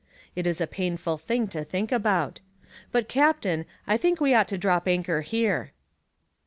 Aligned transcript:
It 0.35 0.47
is 0.47 0.59
a 0.59 0.65
painful 0.65 1.19
thing 1.19 1.47
to 1.49 1.63
think 1.63 1.91
about. 1.91 2.39
But, 2.91 3.07
captain, 3.07 3.65
I 3.85 3.97
think 3.97 4.19
we 4.19 4.33
ought 4.33 4.47
to 4.47 4.57
drop 4.57 4.87
anchor 4.87 5.21
here." 5.21 5.73